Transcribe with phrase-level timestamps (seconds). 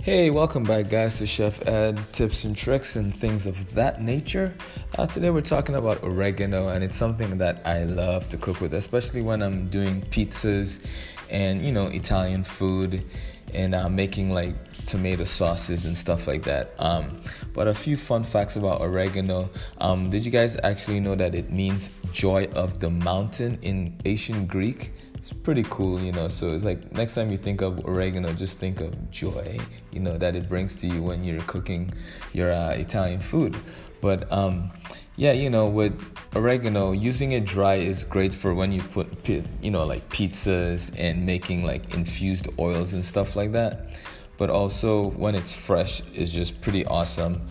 [0.00, 4.54] Hey, welcome back, guys, to Chef Ed tips and tricks and things of that nature.
[4.96, 8.74] Uh, today, we're talking about oregano, and it's something that I love to cook with,
[8.74, 10.86] especially when I'm doing pizzas
[11.30, 13.04] and you know Italian food
[13.52, 14.54] and uh, making like
[14.86, 16.74] tomato sauces and stuff like that.
[16.78, 17.20] Um,
[17.52, 19.50] but a few fun facts about oregano.
[19.78, 24.48] Um, did you guys actually know that it means joy of the mountain in ancient
[24.48, 24.92] Greek?
[25.18, 26.28] It's pretty cool, you know.
[26.28, 29.58] So it's like next time you think of oregano, just think of joy,
[29.90, 31.92] you know, that it brings to you when you're cooking
[32.32, 33.56] your uh, Italian food.
[34.00, 34.70] But um,
[35.16, 36.00] yeah, you know, with
[36.36, 41.26] oregano, using it dry is great for when you put, you know, like pizzas and
[41.26, 43.98] making like infused oils and stuff like that.
[44.36, 47.48] But also when it's fresh is just pretty awesome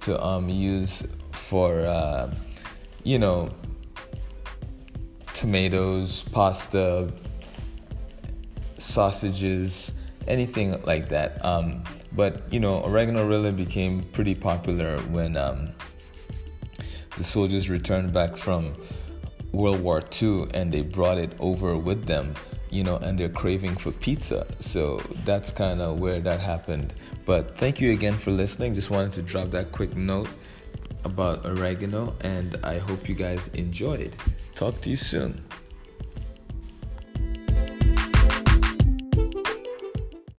[0.00, 2.34] to um, use for, uh,
[3.04, 3.50] you know,
[5.40, 7.10] tomatoes, pasta,
[8.76, 9.90] sausages,
[10.28, 11.42] anything like that.
[11.42, 11.82] Um,
[12.12, 15.70] but you know, oregano really became pretty popular when um,
[17.16, 18.76] the soldiers returned back from
[19.52, 22.34] World War II and they brought it over with them,
[22.68, 24.46] you know, and they're craving for pizza.
[24.58, 26.92] So that's kind of where that happened.
[27.24, 28.74] But thank you again for listening.
[28.74, 30.28] Just wanted to drop that quick note
[31.04, 34.14] about oregano, and I hope you guys enjoyed.
[34.54, 35.42] Talk to you soon.